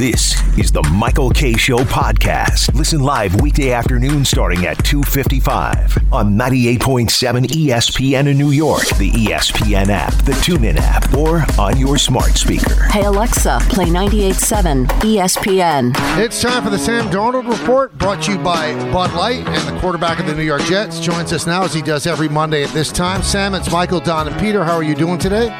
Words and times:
This 0.00 0.40
is 0.56 0.72
the 0.72 0.82
Michael 0.94 1.28
Kay 1.28 1.58
Show 1.58 1.80
podcast. 1.80 2.74
Listen 2.74 3.00
live 3.00 3.38
weekday 3.42 3.72
afternoon 3.72 4.24
starting 4.24 4.64
at 4.64 4.78
2:55 4.78 5.98
on 6.10 6.38
98.7 6.38 7.44
ESPN 7.44 8.26
in 8.26 8.38
New 8.38 8.50
York, 8.50 8.86
the 8.96 9.10
ESPN 9.10 9.90
app, 9.90 10.14
the 10.24 10.32
TuneIn 10.32 10.78
app, 10.78 11.12
or 11.12 11.44
on 11.58 11.76
your 11.76 11.98
smart 11.98 12.38
speaker. 12.38 12.84
Hey 12.84 13.04
Alexa, 13.04 13.58
play 13.68 13.90
98.7 13.90 14.86
ESPN. 15.02 15.92
It's 16.18 16.40
time 16.40 16.64
for 16.64 16.70
the 16.70 16.78
Sam 16.78 17.10
Darnold 17.10 17.46
Report, 17.50 17.92
brought 17.98 18.22
to 18.22 18.32
you 18.32 18.38
by 18.38 18.72
Bud 18.90 19.12
Light, 19.12 19.46
and 19.46 19.68
the 19.68 19.78
quarterback 19.82 20.18
of 20.18 20.24
the 20.24 20.34
New 20.34 20.44
York 20.44 20.62
Jets 20.62 20.98
joins 20.98 21.30
us 21.34 21.46
now 21.46 21.64
as 21.64 21.74
he 21.74 21.82
does 21.82 22.06
every 22.06 22.30
Monday 22.30 22.64
at 22.64 22.70
this 22.70 22.90
time. 22.90 23.22
Sam, 23.22 23.54
it's 23.54 23.70
Michael, 23.70 24.00
Don, 24.00 24.28
and 24.28 24.40
Peter. 24.40 24.64
How 24.64 24.76
are 24.76 24.82
you 24.82 24.94
doing 24.94 25.18
today? 25.18 25.54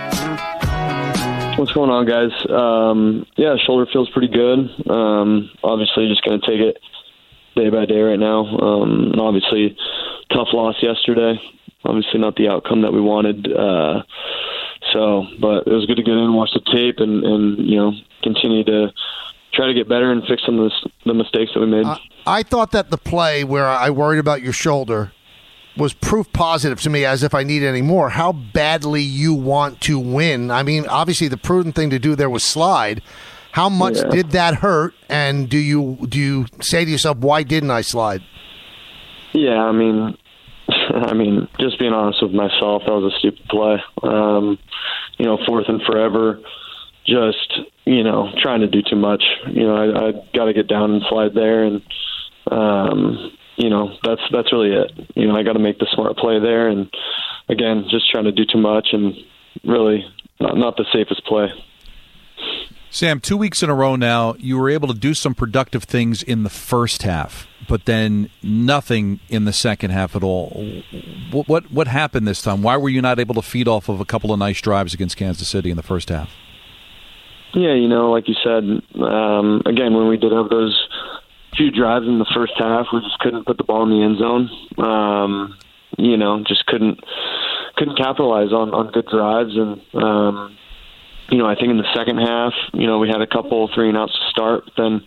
What's 1.61 1.73
going 1.73 1.91
on, 1.91 2.07
guys? 2.07 2.33
Um, 2.49 3.27
yeah, 3.37 3.55
shoulder 3.67 3.85
feels 3.93 4.09
pretty 4.09 4.29
good. 4.29 4.61
Um, 4.89 5.51
obviously, 5.63 6.09
just 6.09 6.25
going 6.25 6.41
to 6.41 6.47
take 6.47 6.59
it 6.59 6.79
day 7.55 7.69
by 7.69 7.85
day 7.85 8.01
right 8.01 8.19
now. 8.19 8.47
Um, 8.47 9.13
and 9.13 9.21
obviously, 9.21 9.77
tough 10.33 10.49
loss 10.55 10.77
yesterday. 10.81 11.39
Obviously, 11.85 12.19
not 12.19 12.37
the 12.37 12.49
outcome 12.49 12.81
that 12.81 12.95
we 12.95 13.03
wanted. 13.03 13.53
Uh, 13.53 14.05
so, 14.95 15.27
but 15.39 15.67
it 15.67 15.73
was 15.73 15.85
good 15.85 15.99
to 15.99 16.03
get 16.03 16.13
in 16.13 16.21
and 16.21 16.35
watch 16.35 16.49
the 16.55 16.63
tape 16.73 16.97
and, 16.97 17.25
and 17.25 17.59
you 17.69 17.77
know 17.77 17.93
continue 18.23 18.65
to 18.65 18.91
try 19.53 19.67
to 19.67 19.75
get 19.75 19.87
better 19.87 20.11
and 20.11 20.25
fix 20.27 20.43
some 20.47 20.59
of 20.59 20.71
the, 20.71 20.91
the 21.05 21.15
mistakes 21.15 21.51
that 21.53 21.61
we 21.61 21.67
made. 21.67 21.85
I 22.27 22.43
thought 22.43 22.71
that 22.71 22.89
the 22.89 22.97
play 22.97 23.45
where 23.45 23.67
I 23.67 23.91
worried 23.91 24.19
about 24.19 24.41
your 24.41 24.55
shoulder 24.55 25.13
was 25.77 25.93
proof 25.95 26.31
positive 26.33 26.81
to 26.83 26.91
me 26.91 27.05
as 27.05 27.23
if 27.23 27.35
I 27.35 27.43
need 27.43 27.63
any 27.63 27.83
more. 27.83 28.11
How 28.11 28.33
badly 28.33 29.03
you 29.03 29.33
want 29.35 29.81
to 29.83 29.99
win. 29.99 30.51
I 30.51 30.63
mean, 30.63 30.87
obviously 30.89 31.29
the 31.29 31.37
prudent 31.37 31.75
thing 31.75 31.91
to 31.91 31.99
do 31.99 32.15
there 32.17 32.29
was 32.31 32.43
slide. 32.43 33.03
How 33.53 33.69
much 33.69 33.97
Yeah. 33.97 34.09
did 34.11 34.31
that 34.33 34.57
hurt? 34.57 34.95
And 35.09 35.49
do 35.49 35.59
you 35.59 35.99
do 36.09 36.19
you 36.19 36.47
say 36.61 36.85
to 36.85 36.91
yourself, 36.91 37.19
why 37.19 37.43
didn't 37.43 37.71
I 37.71 37.81
slide? 37.81 38.23
Yeah, 39.33 39.63
I 39.63 39.73
mean, 39.73 40.17
I 40.69 41.15
mean, 41.15 41.49
just 41.59 41.79
being 41.79 41.93
honest 41.93 42.23
with 42.23 42.33
myself, 42.33 42.83
that 42.87 42.93
was 42.93 43.13
a 43.13 43.19
stupid 43.19 43.47
play. 43.49 43.77
Um, 44.03 44.59
you 45.19 45.27
know, 45.27 45.39
fourth 45.47 45.67
and 45.69 45.81
forever, 45.83 46.41
just 47.07 47.61
you 47.87 48.05
know, 48.05 48.29
trying 48.41 48.61
to 48.61 48.69
do 48.69 48.83
too 48.83 48.97
much. 48.97 49.23
You 49.49 49.67
know, 49.67 49.75
I, 49.77 50.09
I 50.09 50.13
got 50.35 50.45
to 50.45 50.53
get 50.53 50.69
down 50.69 50.93
and 50.93 51.03
slide 51.09 51.35
there, 51.35 51.65
and 51.65 51.83
um, 52.51 53.33
you 53.61 53.69
know, 53.69 53.97
that's 54.03 54.23
that's 54.33 54.53
really 54.53 54.73
it. 54.73 54.91
You 55.15 55.29
know, 55.29 55.37
I 55.37 55.43
got 55.43 55.53
to 55.53 55.59
make 55.59 55.79
the 55.79 55.87
smart 55.93 56.17
play 56.17 56.41
there, 56.41 56.69
and 56.69 56.91
again, 57.49 57.85
just 57.91 58.11
trying 58.11 58.25
to 58.25 58.33
do 58.33 58.45
too 58.51 58.59
much, 58.59 58.89
and 58.93 59.15
really 59.65 60.05
not, 60.41 60.57
not 60.57 60.77
the 60.77 60.87
safest 60.93 61.25
play. 61.27 61.49
Sam, 62.93 63.21
two 63.21 63.37
weeks 63.37 63.63
in 63.63 63.71
a 63.71 63.75
row 63.75 63.95
now, 63.95 64.35
you 64.39 64.59
were 64.59 64.69
able 64.69 64.89
to 64.89 64.95
do 64.95 65.15
some 65.15 65.35
productive 65.35 65.85
things 65.85 66.23
in 66.25 66.43
the 66.43 66.51
first 66.51 67.03
half, 67.03 67.47
but 67.69 67.85
then 67.85 68.31
nothing 68.43 69.21
in 69.29 69.45
the 69.45 69.53
second 69.53 69.91
half 69.91 70.17
at 70.17 70.25
all. 70.25 70.83
What 71.31 71.47
what, 71.47 71.71
what 71.71 71.87
happened 71.87 72.27
this 72.27 72.43
time? 72.43 72.63
Why 72.63 72.77
were 72.77 72.89
you 72.89 73.03
not 73.03 73.21
able 73.21 73.35
to 73.35 73.43
feed 73.43 73.69
off 73.69 73.89
of 73.89 74.01
a 74.01 74.05
couple 74.05 74.33
of 74.33 74.39
nice 74.39 74.61
drives 74.61 74.95
against 74.95 75.17
Kansas 75.17 75.47
City 75.49 75.71
in 75.71 75.77
the 75.77 75.83
first 75.83 76.09
half? 76.09 76.31
Yeah, 77.53 77.75
you 77.75 77.89
know, 77.89 78.11
like 78.11 78.29
you 78.29 78.35
said, 78.43 78.63
um, 79.03 79.63
again, 79.67 79.95
when 79.95 80.09
we 80.09 80.17
did 80.17 80.33
have 80.33 80.49
those 80.49 80.89
few 81.57 81.71
drives 81.71 82.07
in 82.07 82.19
the 82.19 82.31
first 82.35 82.53
half, 82.57 82.87
we 82.93 83.01
just 83.01 83.19
couldn't 83.19 83.47
put 83.47 83.59
the 83.59 83.65
ball 83.65 83.83
in 83.83 83.91
the 83.91 84.03
end 84.03 84.19
zone. 84.19 84.51
Um, 84.79 85.59
you 85.99 86.17
know, 86.17 86.43
just 86.47 86.67
couldn't 86.67 87.01
couldn't 87.77 87.97
capitalize 87.97 88.53
on 88.53 88.73
on 88.75 88.93
good 88.93 89.07
drives, 89.07 89.57
and 89.57 89.81
um, 89.95 90.57
you 91.31 91.39
know, 91.39 91.47
I 91.47 91.55
think 91.55 91.71
in 91.71 91.79
the 91.79 91.93
second 91.95 92.19
half, 92.19 92.53
you 92.73 92.87
know, 92.87 92.99
we 92.99 93.09
had 93.09 93.21
a 93.21 93.27
couple 93.27 93.69
three 93.75 93.89
and 93.89 93.99
outs 93.99 94.13
to 94.13 94.31
start, 94.31 94.65
but 94.65 94.75
then 94.77 95.07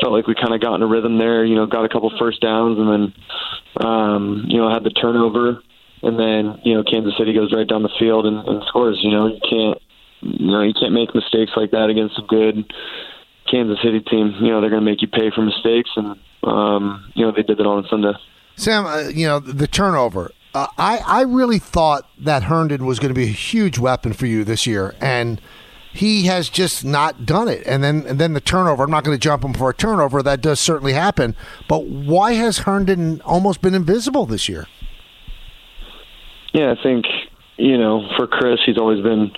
felt 0.00 0.12
like 0.12 0.26
we 0.26 0.34
kind 0.34 0.54
of 0.54 0.60
got 0.60 0.74
in 0.74 0.82
a 0.82 0.86
rhythm 0.86 1.18
there. 1.18 1.44
You 1.44 1.54
know, 1.54 1.66
got 1.66 1.84
a 1.84 1.88
couple 1.88 2.10
first 2.18 2.40
downs, 2.40 2.78
and 2.78 2.88
then 2.88 3.84
um, 3.84 4.44
you 4.48 4.58
know 4.58 4.70
had 4.70 4.84
the 4.84 4.90
turnover, 4.90 5.62
and 6.02 6.18
then 6.18 6.60
you 6.64 6.74
know 6.74 6.84
Kansas 6.84 7.14
City 7.18 7.32
goes 7.32 7.52
right 7.52 7.66
down 7.66 7.82
the 7.82 7.94
field 7.98 8.26
and, 8.26 8.46
and 8.46 8.62
scores. 8.68 8.98
You 9.02 9.10
know, 9.10 9.26
you 9.26 9.40
can't 9.42 9.78
you 10.20 10.50
know 10.50 10.62
you 10.62 10.74
can't 10.74 10.92
make 10.92 11.14
mistakes 11.14 11.52
like 11.56 11.72
that 11.72 11.90
against 11.90 12.18
a 12.18 12.22
good 12.22 12.72
Kansas 13.50 13.78
City 13.82 14.00
team. 14.00 14.34
You 14.40 14.50
know 14.50 14.60
they're 14.60 14.70
going 14.70 14.84
to 14.84 14.90
make 14.90 15.02
you 15.02 15.08
pay 15.08 15.30
for 15.34 15.42
mistakes, 15.42 15.90
and 15.96 16.16
um, 16.44 17.10
you 17.14 17.24
know 17.24 17.32
they 17.32 17.42
did 17.42 17.58
that 17.58 17.66
on 17.66 17.86
Sunday. 17.88 18.12
Sam, 18.56 18.86
uh, 18.86 19.08
you 19.08 19.26
know 19.26 19.40
the 19.40 19.66
turnover. 19.66 20.30
Uh, 20.54 20.66
I 20.76 20.98
I 20.98 21.22
really 21.22 21.58
thought 21.58 22.08
that 22.18 22.44
Herndon 22.44 22.86
was 22.86 22.98
going 22.98 23.10
to 23.10 23.18
be 23.18 23.24
a 23.24 23.32
huge 23.32 23.78
weapon 23.78 24.12
for 24.12 24.26
you 24.26 24.44
this 24.44 24.66
year, 24.66 24.94
and 25.00 25.40
he 25.92 26.26
has 26.26 26.48
just 26.48 26.84
not 26.84 27.26
done 27.26 27.48
it. 27.48 27.66
And 27.66 27.82
then 27.82 28.04
and 28.06 28.18
then 28.18 28.34
the 28.34 28.40
turnover. 28.40 28.84
I'm 28.84 28.90
not 28.90 29.04
going 29.04 29.16
to 29.16 29.20
jump 29.20 29.44
him 29.44 29.54
for 29.54 29.70
a 29.70 29.74
turnover. 29.74 30.22
That 30.22 30.40
does 30.40 30.60
certainly 30.60 30.92
happen. 30.92 31.36
But 31.68 31.86
why 31.86 32.32
has 32.32 32.58
Herndon 32.58 33.20
almost 33.22 33.60
been 33.60 33.74
invisible 33.74 34.26
this 34.26 34.48
year? 34.48 34.66
Yeah, 36.52 36.74
I 36.78 36.82
think 36.82 37.04
you 37.56 37.76
know 37.76 38.08
for 38.16 38.26
Chris, 38.26 38.60
he's 38.64 38.78
always 38.78 39.02
been. 39.02 39.30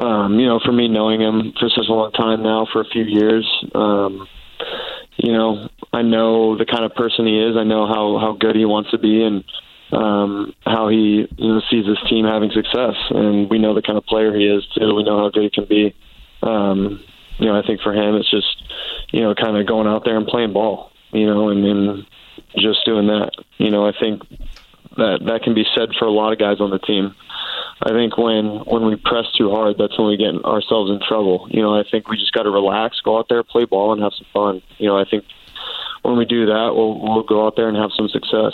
Um, 0.00 0.40
you 0.40 0.46
know, 0.46 0.60
for 0.64 0.72
me 0.72 0.88
knowing 0.88 1.20
him 1.20 1.52
for 1.60 1.68
such 1.68 1.86
a 1.88 1.92
long 1.92 2.10
time 2.12 2.42
now, 2.42 2.66
for 2.72 2.80
a 2.80 2.86
few 2.86 3.04
years, 3.04 3.46
um, 3.74 4.26
you 5.18 5.32
know, 5.32 5.68
I 5.92 6.00
know 6.00 6.56
the 6.56 6.64
kind 6.64 6.84
of 6.84 6.94
person 6.94 7.26
he 7.26 7.38
is. 7.38 7.56
I 7.56 7.64
know 7.64 7.86
how 7.86 8.18
how 8.18 8.32
good 8.38 8.56
he 8.56 8.64
wants 8.64 8.90
to 8.92 8.98
be, 8.98 9.22
and 9.22 9.44
um, 9.92 10.54
how 10.64 10.88
he 10.88 11.28
you 11.36 11.48
know 11.48 11.60
sees 11.70 11.86
his 11.86 11.98
team 12.08 12.24
having 12.24 12.50
success. 12.50 12.94
And 13.10 13.50
we 13.50 13.58
know 13.58 13.74
the 13.74 13.82
kind 13.82 13.98
of 13.98 14.06
player 14.06 14.34
he 14.34 14.46
is 14.46 14.64
too. 14.74 14.94
We 14.94 15.04
know 15.04 15.18
how 15.18 15.28
good 15.30 15.42
he 15.42 15.50
can 15.50 15.66
be. 15.66 15.94
Um, 16.42 17.02
you 17.38 17.46
know, 17.46 17.58
I 17.58 17.66
think 17.66 17.82
for 17.82 17.92
him, 17.92 18.14
it's 18.14 18.30
just 18.30 18.62
you 19.12 19.20
know 19.20 19.34
kind 19.34 19.58
of 19.58 19.66
going 19.66 19.86
out 19.86 20.04
there 20.04 20.16
and 20.16 20.26
playing 20.26 20.54
ball. 20.54 20.92
You 21.12 21.26
know, 21.26 21.48
and, 21.48 21.64
and 21.66 22.06
just 22.56 22.86
doing 22.86 23.08
that. 23.08 23.32
You 23.58 23.70
know, 23.70 23.86
I 23.86 23.92
think 23.98 24.22
that 25.00 25.24
that 25.26 25.42
can 25.42 25.54
be 25.54 25.64
said 25.74 25.88
for 25.98 26.04
a 26.04 26.12
lot 26.12 26.32
of 26.32 26.38
guys 26.38 26.60
on 26.60 26.70
the 26.70 26.78
team. 26.78 27.14
I 27.82 27.90
think 27.90 28.16
when 28.16 28.60
when 28.68 28.84
we 28.84 28.96
press 28.96 29.24
too 29.36 29.50
hard, 29.50 29.76
that's 29.78 29.98
when 29.98 30.08
we 30.08 30.16
get 30.16 30.36
ourselves 30.44 30.90
in 30.90 31.00
trouble. 31.00 31.48
You 31.50 31.62
know, 31.62 31.74
I 31.74 31.84
think 31.90 32.08
we 32.08 32.16
just 32.16 32.32
got 32.32 32.44
to 32.44 32.50
relax, 32.50 33.00
go 33.00 33.18
out 33.18 33.26
there, 33.28 33.42
play 33.42 33.64
ball, 33.64 33.92
and 33.92 34.02
have 34.02 34.12
some 34.16 34.26
fun. 34.32 34.62
You 34.78 34.88
know, 34.88 34.98
I 34.98 35.04
think 35.08 35.24
when 36.02 36.16
we 36.16 36.24
do 36.26 36.46
that, 36.46 36.72
we'll 36.74 37.00
we'll 37.00 37.22
go 37.22 37.46
out 37.46 37.56
there 37.56 37.68
and 37.68 37.76
have 37.76 37.90
some 37.96 38.08
success. 38.08 38.52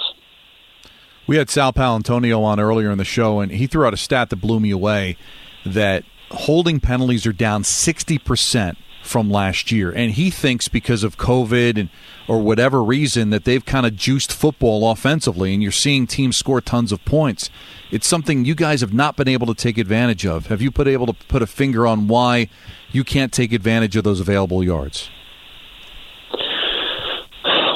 We 1.27 1.37
had 1.37 1.51
Sal 1.51 1.73
Paolantonio 1.73 2.41
on 2.41 2.61
earlier 2.61 2.91
in 2.91 2.99
the 2.99 3.05
show, 3.05 3.41
and 3.41 3.51
he 3.51 3.67
threw 3.67 3.85
out 3.85 3.93
a 3.93 3.97
stat 3.97 4.31
that 4.31 4.37
blew 4.37 4.61
me 4.61 4.71
away 4.71 5.17
that 5.65 6.05
holding 6.31 6.79
penalties 6.79 7.27
are 7.27 7.33
down 7.33 7.65
60% 7.65 8.77
from 9.07 9.31
last 9.31 9.71
year. 9.73 9.91
And 9.91 10.13
he 10.13 10.31
thinks 10.31 10.69
because 10.69 11.03
of 11.05 11.17
COVID 11.17 11.79
and 11.79 11.89
or 12.29 12.41
whatever 12.41 12.83
reason 12.83 13.31
that 13.31 13.45
they've 13.45 13.65
kind 13.65 13.87
of 13.87 13.95
juiced 13.95 14.33
football 14.33 14.91
offensively, 14.91 15.55
and 15.55 15.63
you're 15.63 15.73
seeing 15.73 16.07
teams 16.07 16.37
score 16.37 16.61
tons 16.61 16.91
of 16.91 17.05
points. 17.05 17.51
It's 17.91 18.09
something 18.09 18.45
you 18.45 18.57
guys 18.57 18.81
have 18.81 18.93
not 18.93 19.17
been 19.17 19.29
able 19.29 19.47
to 19.47 19.55
take 19.55 19.79
advantage 19.79 20.27
of. 20.27 20.47
Have 20.47 20.61
you 20.61 20.71
put 20.73 20.89
able 20.89 21.07
to 21.07 21.13
put 21.13 21.41
a 21.41 21.47
finger 21.47 21.87
on 21.87 22.09
why 22.09 22.49
you 22.91 23.05
can't 23.05 23.33
take 23.33 23.53
advantage 23.53 23.95
of 23.95 24.05
those 24.05 24.19
available 24.19 24.65
yards? 24.65 25.09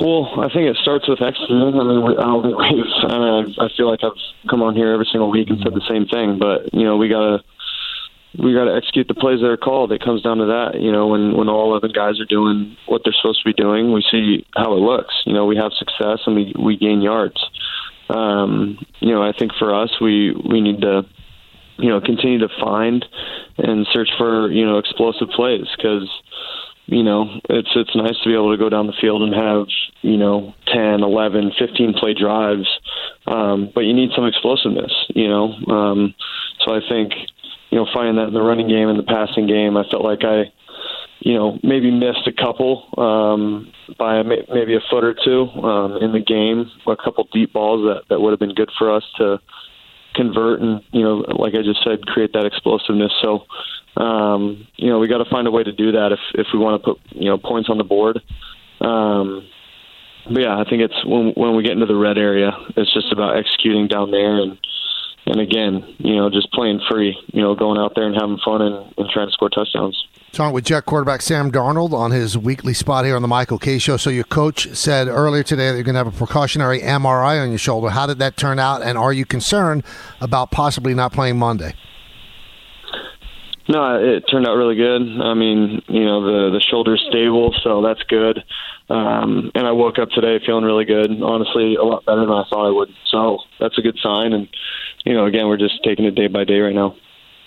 Well, 0.00 0.40
I 0.40 0.48
think 0.48 0.64
it 0.64 0.76
starts 0.80 1.06
with 1.06 1.20
executing. 1.20 1.78
I 1.78 1.84
mean, 1.84 2.18
I 2.18 2.22
don't 2.22 2.42
think 2.42 2.56
we've. 2.56 3.12
I 3.12 3.18
mean, 3.18 3.54
I 3.60 3.68
feel 3.76 3.88
like 3.88 4.00
I've 4.02 4.16
come 4.48 4.62
on 4.62 4.74
here 4.74 4.92
every 4.92 5.06
single 5.12 5.30
week 5.30 5.50
and 5.50 5.60
said 5.62 5.74
the 5.74 5.84
same 5.86 6.06
thing, 6.06 6.38
but 6.38 6.72
you 6.72 6.84
know, 6.84 6.96
we 6.96 7.08
gotta 7.08 7.44
we 8.38 8.54
got 8.54 8.64
to 8.64 8.76
execute 8.76 9.08
the 9.08 9.14
plays 9.14 9.40
that 9.40 9.48
are 9.48 9.56
called. 9.56 9.92
It 9.92 10.04
comes 10.04 10.22
down 10.22 10.38
to 10.38 10.46
that. 10.46 10.80
You 10.80 10.92
know, 10.92 11.08
when 11.08 11.36
when 11.36 11.48
all 11.48 11.70
eleven 11.70 11.92
guys 11.92 12.20
are 12.20 12.26
doing 12.26 12.76
what 12.86 13.02
they're 13.04 13.14
supposed 13.20 13.42
to 13.42 13.48
be 13.48 13.54
doing, 13.54 13.92
we 13.92 14.04
see 14.10 14.46
how 14.54 14.72
it 14.72 14.80
looks. 14.80 15.14
You 15.26 15.34
know, 15.34 15.46
we 15.46 15.56
have 15.56 15.72
success 15.72 16.20
and 16.26 16.36
we 16.36 16.54
we 16.58 16.76
gain 16.76 17.02
yards. 17.02 17.42
Um, 18.08 18.78
you 19.00 19.12
know, 19.12 19.22
I 19.22 19.32
think 19.32 19.52
for 19.58 19.74
us, 19.74 19.90
we 20.00 20.32
we 20.32 20.60
need 20.60 20.80
to 20.82 21.02
you 21.80 21.88
know 21.88 22.00
continue 22.00 22.38
to 22.38 22.48
find 22.60 23.04
and 23.58 23.86
search 23.92 24.10
for 24.16 24.50
you 24.50 24.64
know 24.64 24.78
explosive 24.78 25.28
plays 25.30 25.66
because 25.76 26.08
you 26.86 27.02
know 27.02 27.40
it's 27.48 27.70
it's 27.74 27.96
nice 27.96 28.18
to 28.22 28.28
be 28.28 28.34
able 28.34 28.52
to 28.52 28.58
go 28.58 28.68
down 28.68 28.86
the 28.86 28.92
field 29.00 29.22
and 29.22 29.34
have 29.34 29.66
you 30.02 30.16
know 30.16 30.54
10 30.66 31.02
11 31.02 31.52
15 31.58 31.94
play 31.94 32.14
drives 32.14 32.68
um 33.26 33.70
but 33.74 33.82
you 33.82 33.94
need 33.94 34.10
some 34.14 34.26
explosiveness 34.26 34.92
you 35.14 35.28
know 35.28 35.52
um 35.68 36.14
so 36.64 36.74
i 36.74 36.80
think 36.88 37.12
you 37.70 37.78
know 37.78 37.86
finding 37.92 38.16
that 38.16 38.28
in 38.28 38.34
the 38.34 38.42
running 38.42 38.68
game 38.68 38.88
and 38.88 38.98
the 38.98 39.04
passing 39.04 39.46
game 39.46 39.76
i 39.76 39.88
felt 39.90 40.04
like 40.04 40.24
i 40.24 40.44
you 41.20 41.34
know 41.34 41.58
maybe 41.62 41.90
missed 41.90 42.26
a 42.26 42.32
couple 42.32 42.88
um 42.98 43.72
by 43.98 44.22
maybe 44.22 44.74
a 44.74 44.80
foot 44.90 45.04
or 45.04 45.14
two 45.14 45.42
um 45.62 45.96
in 46.02 46.12
the 46.12 46.20
game 46.20 46.70
a 46.86 46.96
couple 46.96 47.26
deep 47.32 47.52
balls 47.52 47.82
that 47.82 48.02
that 48.08 48.20
would 48.20 48.30
have 48.30 48.40
been 48.40 48.54
good 48.54 48.70
for 48.78 48.94
us 48.94 49.04
to 49.16 49.38
convert 50.14 50.60
and 50.60 50.82
you 50.92 51.02
know 51.02 51.16
like 51.38 51.54
I 51.54 51.62
just 51.62 51.82
said 51.84 52.06
create 52.06 52.32
that 52.32 52.44
explosiveness. 52.44 53.12
So 53.22 53.44
um 53.96 54.66
you 54.76 54.88
know 54.88 54.98
we 54.98 55.08
got 55.08 55.18
to 55.18 55.30
find 55.30 55.46
a 55.46 55.50
way 55.50 55.62
to 55.62 55.72
do 55.72 55.92
that 55.92 56.12
if 56.12 56.20
if 56.34 56.46
we 56.52 56.58
want 56.58 56.82
to 56.82 56.92
put 56.92 57.00
you 57.10 57.28
know 57.28 57.38
points 57.38 57.68
on 57.68 57.78
the 57.78 57.84
board. 57.84 58.20
Um 58.80 59.46
but 60.26 60.42
yeah 60.42 60.58
I 60.58 60.64
think 60.68 60.82
it's 60.82 61.04
when 61.04 61.32
when 61.36 61.56
we 61.56 61.62
get 61.62 61.72
into 61.72 61.86
the 61.86 61.96
red 61.96 62.18
area 62.18 62.50
it's 62.76 62.92
just 62.92 63.12
about 63.12 63.36
executing 63.36 63.88
down 63.88 64.10
there 64.10 64.36
and 64.36 64.58
and 65.26 65.40
again 65.40 65.96
you 65.98 66.16
know 66.16 66.30
just 66.30 66.50
playing 66.52 66.80
free 66.90 67.16
you 67.32 67.42
know 67.42 67.54
going 67.54 67.78
out 67.78 67.92
there 67.94 68.06
and 68.06 68.14
having 68.14 68.38
fun 68.44 68.62
and, 68.62 68.94
and 68.96 69.08
trying 69.10 69.26
to 69.26 69.32
score 69.32 69.48
touchdowns 69.48 70.06
Talking 70.32 70.54
with 70.54 70.64
Jet 70.64 70.86
quarterback 70.86 71.22
Sam 71.22 71.50
Darnold 71.50 71.92
on 71.92 72.12
his 72.12 72.38
weekly 72.38 72.72
spot 72.72 73.04
here 73.04 73.16
on 73.16 73.22
the 73.22 73.26
Michael 73.26 73.58
Kay 73.58 73.78
Show. 73.78 73.96
So 73.96 74.10
your 74.10 74.22
coach 74.22 74.68
said 74.74 75.08
earlier 75.08 75.42
today 75.42 75.70
that 75.70 75.74
you're 75.74 75.82
going 75.82 75.96
to 75.96 76.04
have 76.04 76.06
a 76.06 76.16
precautionary 76.16 76.78
MRI 76.78 77.42
on 77.42 77.48
your 77.48 77.58
shoulder. 77.58 77.90
How 77.90 78.06
did 78.06 78.20
that 78.20 78.36
turn 78.36 78.60
out, 78.60 78.80
and 78.80 78.96
are 78.96 79.12
you 79.12 79.26
concerned 79.26 79.82
about 80.20 80.52
possibly 80.52 80.94
not 80.94 81.12
playing 81.12 81.36
Monday? 81.36 81.74
No, 83.68 83.96
it 84.02 84.24
turned 84.30 84.46
out 84.46 84.54
really 84.54 84.76
good. 84.76 85.02
I 85.20 85.34
mean, 85.34 85.82
you 85.88 86.04
know, 86.04 86.22
the 86.24 86.50
the 86.50 86.60
shoulder's 86.60 87.04
stable, 87.08 87.52
so 87.62 87.82
that's 87.82 88.02
good. 88.04 88.44
Um, 88.90 89.52
and 89.54 89.66
I 89.66 89.72
woke 89.72 89.98
up 89.98 90.10
today 90.10 90.44
feeling 90.44 90.64
really 90.64 90.84
good. 90.84 91.10
Honestly, 91.22 91.76
a 91.76 91.84
lot 91.84 92.04
better 92.04 92.20
than 92.20 92.30
I 92.30 92.44
thought 92.50 92.66
I 92.66 92.72
would. 92.72 92.90
So 93.06 93.38
that's 93.60 93.78
a 93.78 93.82
good 93.82 93.98
sign. 94.02 94.32
And 94.32 94.48
you 95.04 95.14
know, 95.14 95.26
again, 95.26 95.46
we're 95.46 95.56
just 95.56 95.82
taking 95.84 96.04
it 96.04 96.14
day 96.14 96.26
by 96.26 96.44
day 96.44 96.58
right 96.58 96.74
now. 96.74 96.96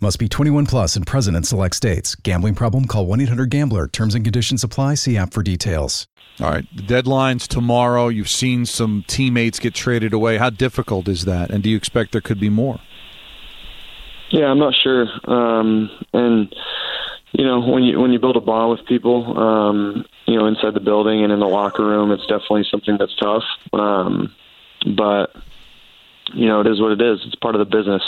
Must 0.00 0.20
be 0.20 0.28
21 0.28 0.66
plus 0.66 0.94
and 0.94 1.04
present 1.04 1.36
in 1.36 1.42
select 1.42 1.74
states. 1.74 2.14
Gambling 2.14 2.54
problem? 2.54 2.84
Call 2.84 3.06
1 3.06 3.20
800 3.22 3.50
GAMBLER. 3.50 3.88
Terms 3.88 4.14
and 4.14 4.24
conditions 4.24 4.62
apply. 4.62 4.94
See 4.94 5.16
app 5.16 5.32
for 5.32 5.42
details. 5.42 6.06
All 6.40 6.48
right, 6.48 6.64
the 6.72 6.82
deadline's 6.82 7.48
tomorrow. 7.48 8.06
You've 8.06 8.28
seen 8.28 8.64
some 8.64 9.04
teammates 9.08 9.58
get 9.58 9.74
traded 9.74 10.12
away. 10.12 10.38
How 10.38 10.50
difficult 10.50 11.08
is 11.08 11.24
that? 11.24 11.50
And 11.50 11.64
do 11.64 11.68
you 11.68 11.76
expect 11.76 12.12
there 12.12 12.20
could 12.20 12.38
be 12.38 12.48
more? 12.48 12.78
Yeah, 14.30 14.44
I'm 14.44 14.60
not 14.60 14.72
sure. 14.80 15.08
Um, 15.24 15.90
and 16.12 16.54
you 17.32 17.44
know, 17.44 17.58
when 17.58 17.82
you 17.82 17.98
when 17.98 18.12
you 18.12 18.20
build 18.20 18.36
a 18.36 18.40
bond 18.40 18.70
with 18.70 18.86
people, 18.86 19.36
um, 19.36 20.04
you 20.28 20.38
know, 20.38 20.46
inside 20.46 20.74
the 20.74 20.80
building 20.80 21.24
and 21.24 21.32
in 21.32 21.40
the 21.40 21.48
locker 21.48 21.84
room, 21.84 22.12
it's 22.12 22.26
definitely 22.26 22.66
something 22.70 22.98
that's 23.00 23.16
tough. 23.16 23.42
Um, 23.72 24.32
but 24.96 25.34
you 26.34 26.46
know, 26.46 26.60
it 26.60 26.66
is 26.66 26.80
what 26.80 26.92
it 26.92 27.00
is. 27.00 27.20
It's 27.26 27.34
part 27.36 27.54
of 27.54 27.58
the 27.58 27.76
business. 27.76 28.02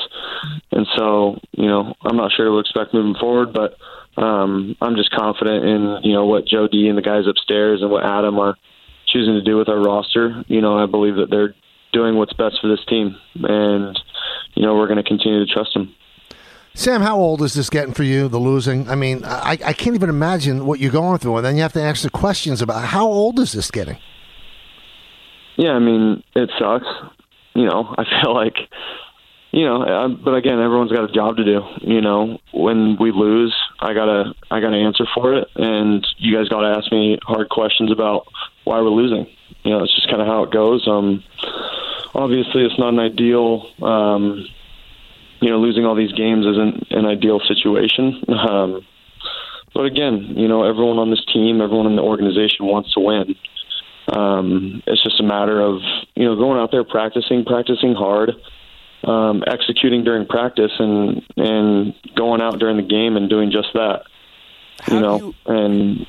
And 0.72 0.87
so, 0.96 1.38
you 1.52 1.67
know, 1.67 1.94
I'm 2.02 2.17
not 2.17 2.32
sure 2.37 2.50
what 2.52 2.64
to 2.64 2.69
expect 2.69 2.94
moving 2.94 3.14
forward, 3.20 3.52
but 3.52 3.76
um, 4.20 4.76
I'm 4.81 4.96
just 4.96 5.11
confident 5.11 5.64
in, 5.64 5.99
you 6.02 6.12
know, 6.12 6.26
what 6.26 6.46
Joe 6.46 6.69
D 6.69 6.88
and 6.88 6.99
the 6.99 7.02
guys 7.02 7.26
upstairs 7.28 7.81
and 7.82 7.90
what 7.90 8.05
Adam 8.05 8.38
are 8.38 8.56
choosing 9.06 9.34
to 9.34 9.43
do 9.43 9.56
with 9.56 9.69
our 9.69 9.81
roster. 9.81 10.44
You 10.49 10.61
know, 10.61 10.78
I 10.78 10.87
believe 10.87 11.17
that 11.17 11.31
they're 11.31 11.55
doing 11.93 12.17
what's 12.17 12.32
best 12.32 12.58
for 12.61 12.69
this 12.69 12.84
team. 12.88 13.17
And, 13.43 13.99
you 14.55 14.64
know, 14.64 14.75
we're 14.75 14.87
going 14.87 15.02
to 15.02 15.08
continue 15.08 15.44
to 15.44 15.52
trust 15.52 15.75
them. 15.75 15.94
Sam, 16.75 17.02
how 17.02 17.17
old 17.17 17.43
is 17.43 17.55
this 17.55 17.69
getting 17.69 17.94
for 17.94 18.05
you, 18.05 18.28
the 18.28 18.38
losing? 18.38 18.88
I 18.88 18.94
mean, 18.94 19.25
I, 19.25 19.58
I 19.64 19.72
can't 19.72 19.96
even 19.96 20.08
imagine 20.08 20.67
what 20.67 20.78
you're 20.78 20.93
going 20.93 21.19
through. 21.19 21.37
And 21.37 21.44
then 21.44 21.56
you 21.56 21.62
have 21.62 21.72
to 21.72 21.82
ask 21.82 22.02
the 22.02 22.11
questions 22.11 22.62
about 22.62 22.84
how 22.84 23.06
old 23.06 23.40
is 23.40 23.52
this 23.52 23.72
getting? 23.72 23.99
Yeah, 25.56 25.72
I 25.72 25.81
mean, 25.81 26.22
it 26.37 26.49
sucks 26.58 26.87
you 27.55 27.67
know, 27.67 27.94
I 27.99 28.05
feel 28.05 28.35
like, 28.35 28.56
you 29.52 29.64
know, 29.64 29.82
I, 29.82 30.06
but 30.08 30.35
again, 30.35 30.61
everyone's 30.61 30.93
got 30.93 31.08
a 31.08 31.12
job 31.12 31.37
to 31.37 31.44
do. 31.44 31.62
You 31.81 32.00
know, 32.00 32.38
when 32.52 32.97
we 33.00 33.11
lose, 33.12 33.55
I 33.81 33.94
gotta, 33.94 34.35
I 34.50 34.61
gotta 34.61 34.76
answer 34.76 35.05
for 35.14 35.35
it, 35.35 35.49
and 35.56 36.06
you 36.19 36.37
guys 36.37 36.49
gotta 36.49 36.76
ask 36.76 36.91
me 36.93 37.19
hard 37.23 37.49
questions 37.49 37.91
about 37.91 38.26
why 38.64 38.81
we're 38.81 38.91
losing. 38.91 39.26
You 39.64 39.73
know, 39.73 39.82
it's 39.82 39.94
just 39.94 40.08
kind 40.08 40.23
of 40.23 40.29
how 40.29 40.44
it 40.44 40.50
goes. 40.50 40.87
Um, 40.87 41.25
obviously, 42.14 42.64
it's 42.64 42.79
not 42.79 42.94
an 42.94 43.00
ideal. 43.00 43.67
Um, 43.82 44.46
you 45.41 45.49
know, 45.49 45.58
losing 45.58 45.87
all 45.87 45.94
these 45.94 46.12
games 46.12 46.46
isn't 46.46 46.91
an 46.91 47.06
ideal 47.06 47.41
situation. 47.41 48.23
Um, 48.41 48.87
but 49.73 49.85
again, 49.85 50.35
you 50.37 50.49
know, 50.49 50.64
everyone 50.64 50.99
on 50.99 51.11
this 51.11 51.25
team, 51.32 51.61
everyone 51.61 51.87
in 51.87 51.94
the 51.94 52.03
organization 52.03 52.67
wants 52.67 52.93
to 52.94 53.00
win. 53.00 53.37
Um, 54.11 54.83
it's 54.87 55.03
just 55.03 55.21
a 55.21 55.23
matter 55.23 55.61
of 55.61 55.81
you 56.15 56.25
know 56.25 56.37
going 56.37 56.59
out 56.59 56.71
there 56.73 56.85
practicing, 56.85 57.45
practicing 57.45 57.95
hard, 57.95 58.33
um, 59.05 59.45
executing 59.47 60.05
during 60.05 60.27
practice, 60.27 60.73
and 60.79 61.23
and 61.37 61.95
going 62.17 62.41
out 62.41 62.59
during 62.59 62.77
the 62.77 62.83
game 62.83 63.17
and 63.17 63.29
doing 63.29 63.51
just 63.51 63.69
that. 63.75 64.03
How 64.81 64.95
you 64.95 65.01
know, 65.01 65.19
you, 65.19 65.35
and 65.47 66.07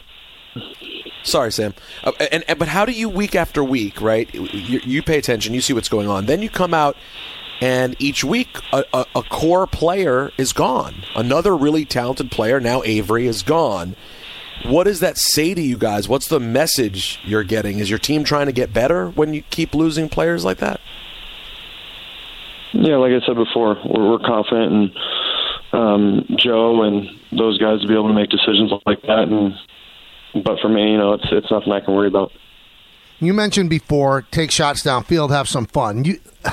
sorry, 1.24 1.51
Sam, 1.51 1.74
uh, 2.03 2.12
and, 2.31 2.44
and, 2.48 2.57
but 2.57 2.69
how 2.69 2.86
do 2.86 2.92
you 2.92 3.07
week 3.09 3.36
after 3.36 3.63
week, 3.63 4.01
right? 4.01 4.33
You, 4.33 4.80
you 4.83 5.04
pay 5.04 5.18
attention, 5.18 5.54
you 5.54 5.62
see 5.62 5.74
what's 5.74 5.89
going 5.89 6.07
on, 6.07 6.25
then 6.25 6.42
you 6.42 6.50
come 6.50 6.74
out. 6.74 6.95
And 7.63 7.95
each 8.00 8.24
week, 8.24 8.57
a, 8.74 8.83
a, 8.92 9.06
a 9.18 9.21
core 9.21 9.68
player 9.68 10.31
is 10.36 10.51
gone. 10.51 10.95
Another 11.15 11.56
really 11.56 11.86
talented 11.86 12.31
player, 12.31 12.59
now 12.59 12.81
Avery, 12.83 13.27
is 13.27 13.44
gone 13.44 13.95
what 14.65 14.85
does 14.85 14.99
that 14.99 15.17
say 15.17 15.53
to 15.53 15.61
you 15.61 15.77
guys? 15.77 16.07
What's 16.07 16.27
the 16.27 16.39
message 16.39 17.19
you're 17.23 17.43
getting? 17.43 17.79
Is 17.79 17.89
your 17.89 17.99
team 17.99 18.23
trying 18.23 18.47
to 18.47 18.51
get 18.51 18.73
better 18.73 19.09
when 19.09 19.33
you 19.33 19.43
keep 19.49 19.73
losing 19.73 20.09
players 20.09 20.45
like 20.45 20.57
that? 20.57 20.79
Yeah, 22.73 22.97
like 22.97 23.11
I 23.11 23.25
said 23.25 23.35
before, 23.35 23.77
we're, 23.85 24.11
we're 24.11 24.19
confident 24.19 24.71
in 24.71 25.79
um, 25.79 26.25
Joe 26.37 26.83
and 26.83 27.07
those 27.31 27.57
guys 27.57 27.81
to 27.81 27.87
be 27.87 27.93
able 27.93 28.07
to 28.07 28.13
make 28.13 28.29
decisions 28.29 28.71
like 28.85 29.01
that. 29.03 29.27
And 29.27 29.53
but 30.43 30.59
for 30.61 30.69
me, 30.69 30.91
you 30.91 30.97
know, 30.97 31.13
it's 31.13 31.25
it's 31.31 31.51
nothing 31.51 31.71
I 31.71 31.81
can 31.81 31.93
worry 31.93 32.07
about. 32.07 32.31
You 33.19 33.33
mentioned 33.33 33.69
before, 33.69 34.23
take 34.31 34.51
shots 34.51 34.83
downfield, 34.83 35.29
have 35.29 35.47
some 35.47 35.65
fun. 35.67 36.05
You, 36.05 36.19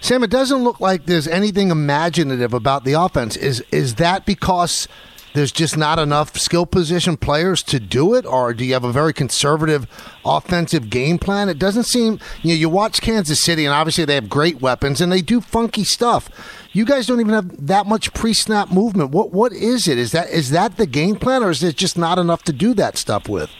Sam, 0.00 0.24
it 0.24 0.30
doesn't 0.30 0.64
look 0.64 0.80
like 0.80 1.06
there's 1.06 1.28
anything 1.28 1.70
imaginative 1.70 2.54
about 2.54 2.84
the 2.84 2.94
offense. 2.94 3.36
Is 3.36 3.62
is 3.70 3.96
that 3.96 4.26
because? 4.26 4.88
There's 5.34 5.52
just 5.52 5.76
not 5.76 5.98
enough 5.98 6.36
skill 6.36 6.66
position 6.66 7.16
players 7.16 7.62
to 7.64 7.80
do 7.80 8.14
it, 8.14 8.26
or 8.26 8.52
do 8.52 8.64
you 8.64 8.74
have 8.74 8.84
a 8.84 8.92
very 8.92 9.12
conservative 9.12 9.86
offensive 10.24 10.90
game 10.90 11.18
plan? 11.18 11.48
It 11.48 11.58
doesn't 11.58 11.84
seem. 11.84 12.20
You 12.42 12.50
know, 12.50 12.54
you 12.54 12.68
watch 12.68 13.00
Kansas 13.00 13.42
City, 13.42 13.64
and 13.64 13.74
obviously 13.74 14.04
they 14.04 14.14
have 14.14 14.28
great 14.28 14.60
weapons 14.60 15.00
and 15.00 15.10
they 15.10 15.22
do 15.22 15.40
funky 15.40 15.84
stuff. 15.84 16.28
You 16.72 16.84
guys 16.84 17.06
don't 17.06 17.20
even 17.20 17.32
have 17.32 17.66
that 17.66 17.86
much 17.86 18.12
pre-snap 18.14 18.70
movement. 18.70 19.10
What 19.10 19.32
what 19.32 19.52
is 19.52 19.88
it? 19.88 19.98
Is 19.98 20.12
that 20.12 20.30
is 20.30 20.50
that 20.50 20.76
the 20.76 20.86
game 20.86 21.16
plan, 21.16 21.42
or 21.42 21.50
is 21.50 21.62
it 21.62 21.76
just 21.76 21.96
not 21.96 22.18
enough 22.18 22.42
to 22.44 22.52
do 22.52 22.74
that 22.74 22.96
stuff 22.96 23.28
with? 23.28 23.50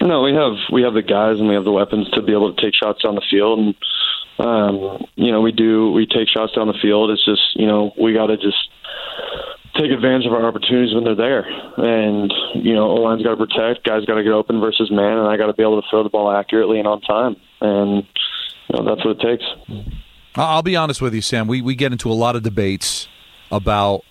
No, 0.00 0.22
we 0.22 0.32
have 0.34 0.54
we 0.72 0.82
have 0.82 0.94
the 0.94 1.02
guys 1.02 1.38
and 1.38 1.48
we 1.48 1.54
have 1.54 1.64
the 1.64 1.72
weapons 1.72 2.08
to 2.10 2.22
be 2.22 2.32
able 2.32 2.52
to 2.54 2.60
take 2.60 2.74
shots 2.74 3.02
down 3.02 3.14
the 3.16 3.24
field, 3.30 3.58
and 3.58 3.74
um, 4.38 5.04
you 5.16 5.30
know 5.30 5.40
we 5.40 5.52
do 5.52 5.92
we 5.92 6.06
take 6.06 6.28
shots 6.28 6.52
down 6.54 6.68
the 6.68 6.78
field. 6.80 7.10
It's 7.10 7.24
just 7.24 7.54
you 7.54 7.66
know 7.66 7.92
we 8.00 8.12
got 8.12 8.26
to 8.26 8.36
just 8.36 8.56
take 9.80 9.90
advantage 9.90 10.26
of 10.26 10.32
our 10.32 10.46
opportunities 10.46 10.94
when 10.94 11.04
they're 11.04 11.14
there. 11.14 11.44
And 11.76 12.32
you 12.54 12.74
know, 12.74 12.90
O 12.90 12.94
line's 12.96 13.22
got 13.22 13.36
to 13.36 13.36
protect, 13.36 13.84
guys 13.84 14.04
got 14.04 14.16
to 14.16 14.22
get 14.22 14.32
open 14.32 14.60
versus 14.60 14.90
man, 14.90 15.18
and 15.18 15.28
I 15.28 15.36
got 15.36 15.46
to 15.46 15.54
be 15.54 15.62
able 15.62 15.80
to 15.80 15.88
throw 15.88 16.02
the 16.02 16.10
ball 16.10 16.30
accurately 16.30 16.78
and 16.78 16.86
on 16.86 17.00
time. 17.00 17.36
And 17.60 18.06
you 18.68 18.82
know, 18.82 18.84
that's 18.84 19.04
what 19.04 19.18
it 19.18 19.20
takes. 19.20 19.44
I'll 20.36 20.62
be 20.62 20.76
honest 20.76 21.00
with 21.02 21.14
you, 21.14 21.22
Sam. 21.22 21.48
We 21.48 21.62
we 21.62 21.74
get 21.74 21.92
into 21.92 22.10
a 22.10 22.14
lot 22.14 22.36
of 22.36 22.42
debates 22.42 23.08
about 23.50 24.04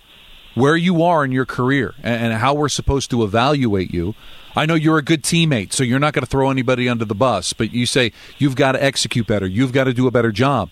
where 0.54 0.76
you 0.76 1.02
are 1.02 1.24
in 1.24 1.32
your 1.32 1.46
career 1.46 1.94
and, 2.02 2.32
how 2.34 2.54
we're 2.54 2.68
supposed 2.68 3.10
to 3.10 3.22
evaluate 3.22 3.94
you. 3.94 4.14
I 4.56 4.66
know 4.66 4.74
you're 4.74 4.98
a 4.98 5.02
good 5.02 5.22
teammate, 5.22 5.72
so 5.72 5.84
you're 5.84 6.00
not 6.00 6.12
going 6.12 6.24
to 6.24 6.30
throw 6.30 6.50
anybody 6.50 6.88
under 6.88 7.04
the 7.04 7.14
bus, 7.14 7.52
but 7.52 7.72
you 7.72 7.86
say 7.86 8.12
you've 8.38 8.56
got 8.56 8.72
to 8.72 8.82
execute 8.82 9.28
better. 9.28 9.46
You've 9.46 9.72
got 9.72 9.84
to 9.84 9.94
do 9.94 10.08
a 10.08 10.10
better 10.10 10.32
job. 10.32 10.70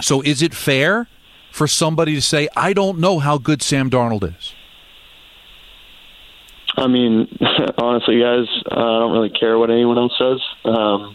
So 0.00 0.22
is 0.22 0.42
it 0.42 0.54
fair 0.54 1.06
for 1.54 1.68
somebody 1.68 2.16
to 2.16 2.20
say, 2.20 2.48
I 2.56 2.72
don't 2.72 2.98
know 2.98 3.20
how 3.20 3.38
good 3.38 3.62
Sam 3.62 3.88
Darnold 3.88 4.24
is? 4.36 4.52
I 6.76 6.88
mean, 6.88 7.28
honestly, 7.78 8.18
guys, 8.18 8.46
uh, 8.72 8.74
I 8.74 8.98
don't 8.98 9.12
really 9.12 9.30
care 9.30 9.56
what 9.56 9.70
anyone 9.70 9.96
else 9.96 10.12
says. 10.18 10.40
Um, 10.64 11.14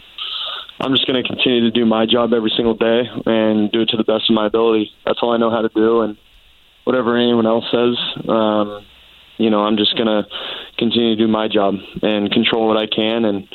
I'm 0.80 0.92
just 0.94 1.06
going 1.06 1.22
to 1.22 1.28
continue 1.28 1.60
to 1.60 1.70
do 1.70 1.84
my 1.84 2.06
job 2.06 2.32
every 2.32 2.50
single 2.56 2.72
day 2.72 3.02
and 3.26 3.70
do 3.70 3.82
it 3.82 3.90
to 3.90 3.98
the 3.98 4.04
best 4.04 4.30
of 4.30 4.34
my 4.34 4.46
ability. 4.46 4.90
That's 5.04 5.18
all 5.20 5.32
I 5.32 5.36
know 5.36 5.50
how 5.50 5.60
to 5.60 5.68
do, 5.68 6.00
and 6.00 6.16
whatever 6.84 7.18
anyone 7.18 7.46
else 7.46 7.66
says, 7.70 7.98
um, 8.26 8.86
you 9.36 9.50
know, 9.50 9.60
I'm 9.60 9.76
just 9.76 9.94
going 9.94 10.06
to 10.06 10.22
continue 10.78 11.16
to 11.16 11.22
do 11.22 11.28
my 11.28 11.48
job 11.48 11.74
and 12.00 12.32
control 12.32 12.66
what 12.66 12.78
I 12.78 12.86
can, 12.86 13.26
and 13.26 13.48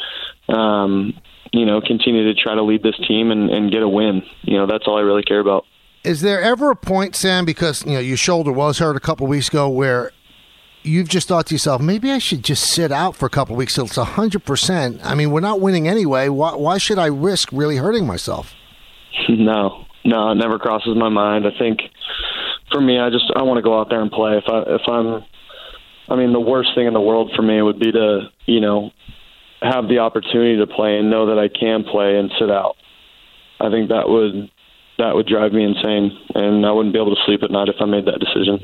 um, 0.56 1.20
you 1.52 1.66
know, 1.66 1.82
continue 1.82 2.32
to 2.32 2.40
try 2.40 2.54
to 2.54 2.62
lead 2.62 2.84
this 2.84 2.96
team 3.08 3.32
and, 3.32 3.50
and 3.50 3.72
get 3.72 3.82
a 3.82 3.90
win. 3.90 4.22
You 4.44 4.58
know, 4.58 4.68
that's 4.68 4.84
all 4.86 5.00
I 5.00 5.02
really 5.02 5.24
care 5.24 5.40
about 5.40 5.66
is 6.06 6.22
there 6.22 6.42
ever 6.42 6.72
a 6.72 6.76
point, 6.76 7.16
Sam, 7.16 7.46
because 7.46 7.86
you 7.86 7.94
know 7.94 8.00
your 8.00 8.18
shoulder 8.18 8.52
was 8.52 8.80
hurt 8.80 8.96
a 8.96 9.00
couple 9.00 9.28
weeks 9.28 9.50
ago, 9.50 9.68
where 9.68 10.12
you've 10.84 11.10
just 11.10 11.28
thought 11.28 11.48
to 11.48 11.56
yourself, 11.56 11.82
maybe 11.82 12.12
I 12.12 12.20
should 12.20 12.44
just 12.44 12.70
sit 12.70 12.92
out 12.92 13.16
for 13.16 13.26
a 13.26 13.30
couple 13.30 13.56
weeks 13.56 13.76
till 13.76 13.86
it's 13.86 13.96
hundred 13.96 14.46
percent. 14.46 15.02
I 15.04 15.16
mean, 15.16 15.32
we're 15.32 15.42
not 15.42 15.60
winning 15.60 15.88
anyway. 15.88 16.30
Why, 16.30 16.56
why 16.56 16.78
should 16.78 17.00
I 17.00 17.08
risk 17.08 17.50
really 17.52 17.78
hurting 17.78 18.06
myself? 18.06 18.54
No, 19.30 19.86
no, 20.04 20.32
it 20.32 20.36
never 20.36 20.60
crosses 20.60 20.96
my 20.96 21.10
mind. 21.10 21.46
I 21.48 21.58
think 21.58 21.80
for 22.72 22.82
me, 22.82 23.00
I 23.00 23.10
just 23.10 23.32
I 23.36 23.42
want 23.44 23.58
to 23.58 23.64
go 23.64 23.80
out 23.80 23.90
there 23.90 24.02
and 24.02 24.12
play. 24.12 24.38
If 24.38 24.44
I 24.48 24.62
if 24.68 24.82
I'm, 24.88 25.24
I 26.10 26.16
mean, 26.16 26.34
the 26.34 26.40
worst 26.40 26.70
thing 26.76 26.86
in 26.86 26.94
the 26.94 27.02
world 27.02 27.32
for 27.36 27.42
me 27.42 27.62
would 27.62 27.80
be 27.80 27.92
to 27.92 28.30
you 28.46 28.60
know 28.60 28.92
have 29.62 29.88
the 29.88 30.00
opportunity 30.00 30.58
to 30.58 30.68
play 30.68 30.98
and 30.98 31.10
know 31.10 31.28
that 31.28 31.40
I 31.40 31.48
can 31.48 31.86
play 31.86 32.18
and 32.18 32.30
sit 32.38 32.52
out. 32.52 32.76
I 33.60 33.72
think 33.72 33.90
that 33.90 34.10
would 34.10 34.52
that 34.98 35.16
would 35.16 35.28
drive 35.28 35.52
me 35.52 35.64
insane, 35.64 36.18
and 36.34 36.66
I 36.66 36.72
wouldn't 36.72 36.94
be 36.94 37.00
able 37.00 37.16
to 37.16 37.22
sleep 37.26 37.44
at 37.44 37.52
night 37.52 37.70
if 37.70 37.76
I 37.80 37.86
made 37.86 38.06
that 38.06 38.20
decision. 38.20 38.64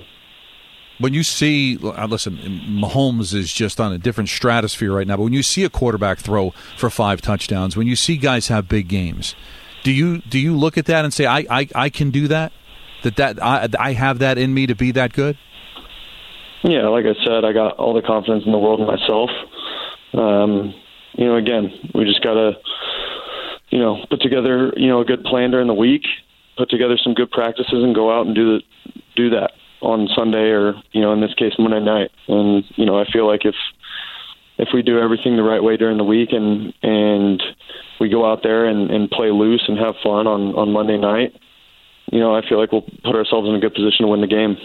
When 1.00 1.14
you 1.14 1.24
see, 1.24 1.80
uh, 1.82 2.06
listen, 2.06 2.38
Mahomes 2.38 3.34
is 3.34 3.52
just 3.52 3.80
on 3.80 3.92
a 3.92 3.98
different 3.98 4.30
stratosphere 4.30 4.94
right 4.94 5.08
now. 5.08 5.18
But 5.18 5.24
when 5.24 5.34
you 5.34 5.42
see 5.42 5.64
a 5.64 5.70
quarterback 5.70 6.20
throw 6.20 6.52
for 6.78 6.90
five 6.92 7.22
touchdowns, 7.22 7.76
when 7.76 7.88
you 7.88 7.96
see 7.96 8.18
guys 8.18 8.50
have 8.50 8.70
big 8.70 8.88
games, 8.88 9.36
do 9.84 9.92
you 9.92 10.20
do 10.20 10.38
you 10.38 10.56
look 10.56 10.78
at 10.78 10.86
that 10.86 11.04
and 11.04 11.14
say, 11.14 11.26
I 11.26 11.46
I, 11.50 11.68
I 11.74 11.90
can 11.90 12.12
do 12.12 12.28
that? 12.28 12.52
That 13.04 13.16
that 13.16 13.44
I, 13.44 13.68
I 13.80 13.94
have 13.94 14.20
that 14.20 14.38
in 14.38 14.54
me 14.54 14.68
to 14.68 14.76
be 14.76 14.92
that 14.92 15.14
good? 15.14 15.38
Yeah, 16.64 16.88
like 16.90 17.06
I 17.06 17.16
said, 17.26 17.44
I 17.44 17.54
got 17.54 17.78
all 17.78 17.96
the 17.96 18.04
confidence 18.04 18.44
in 18.46 18.52
the 18.52 18.60
world 18.60 18.80
in 18.80 18.86
myself. 18.86 19.32
Um, 20.14 20.76
you 21.14 21.26
know, 21.26 21.36
again, 21.36 21.72
we 21.96 22.06
just 22.06 22.22
gotta, 22.24 22.54
you 23.72 23.80
know, 23.80 24.06
put 24.10 24.22
together, 24.22 24.74
you 24.76 24.88
know, 24.88 25.02
a 25.02 25.06
good 25.06 25.24
plan 25.24 25.52
during 25.52 25.68
the 25.68 25.74
week, 25.74 26.04
put 26.58 26.70
together 26.70 26.98
some 27.02 27.14
good 27.14 27.32
practices, 27.32 27.84
and 27.84 27.96
go 27.96 28.12
out 28.12 28.26
and 28.26 28.36
do 28.36 28.58
the 28.58 28.62
do 29.16 29.30
that 29.32 29.52
on 29.82 30.08
Sunday 30.16 30.52
or 30.52 30.76
you 30.92 31.02
know, 31.02 31.14
in 31.14 31.22
this 31.22 31.34
case, 31.34 31.54
Monday 31.58 31.80
night. 31.80 32.12
And 32.28 32.64
you 32.76 32.86
know, 32.86 33.00
I 33.00 33.06
feel 33.12 33.28
like 33.28 33.46
if 33.46 33.56
if 34.58 34.70
we 34.74 34.82
do 34.82 35.00
everything 35.00 35.38
the 35.38 35.44
right 35.44 35.64
way 35.64 35.78
during 35.78 35.98
the 35.98 36.04
week 36.04 36.30
and 36.32 36.74
and 36.84 37.42
we 38.00 38.10
go 38.10 38.30
out 38.30 38.44
there 38.44 38.66
and, 38.66 38.92
and 38.92 39.10
play 39.10 39.32
loose 39.32 39.64
and 39.68 39.78
have 39.80 39.96
fun 40.04 40.28
on 40.28 40.54
on 40.56 40.72
Monday 40.72 40.98
night, 40.98 41.34
you 42.12 42.20
know, 42.20 42.36
I 42.36 42.48
feel 42.48 42.60
like 42.60 42.72
we'll 42.72 42.86
put 43.04 43.16
ourselves 43.16 43.48
in 43.48 43.56
a 43.56 43.60
good 43.60 43.74
position 43.74 44.06
to 44.06 44.08
win 44.08 44.22
the 44.22 44.28
game. 44.28 44.58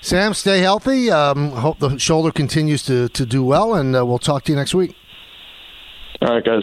Sam, 0.00 0.34
stay 0.34 0.60
healthy. 0.60 1.10
Um, 1.10 1.50
hope 1.50 1.78
the 1.78 1.98
shoulder 1.98 2.30
continues 2.30 2.84
to, 2.84 3.08
to 3.08 3.26
do 3.26 3.42
well, 3.42 3.74
and 3.74 3.96
uh, 3.96 4.06
we'll 4.06 4.18
talk 4.18 4.44
to 4.44 4.52
you 4.52 4.56
next 4.56 4.74
week. 4.74 4.94
All 6.22 6.34
right, 6.34 6.44
guys. 6.44 6.62